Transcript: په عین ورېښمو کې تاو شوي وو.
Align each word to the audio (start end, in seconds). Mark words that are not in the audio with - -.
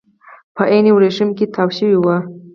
په 0.55 0.63
عین 0.71 0.85
ورېښمو 0.93 1.35
کې 1.37 1.45
تاو 1.53 1.69
شوي 1.77 1.97
وو. 1.99 2.15